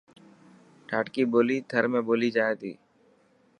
ڌاٽڪي 0.89 1.23
ٻولي 1.31 1.57
ٿر۾ 1.69 1.85
ٻولي 2.07 2.29
جائي 2.35 2.53
ٿي. 2.61 2.71